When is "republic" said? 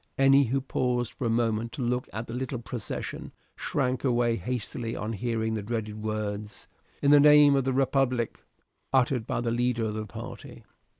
7.73-8.43